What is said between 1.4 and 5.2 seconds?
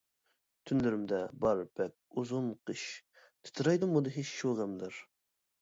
بار بەك ئۇزۇن قىش، تىترەيدۇ مۇدھىش شۇ غەملەر.